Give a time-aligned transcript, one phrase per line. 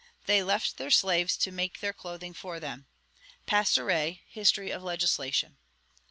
[0.25, 2.87] ];they left their slaves to make their clothing for them."
[3.45, 5.59] Pastoret: History of Legislation.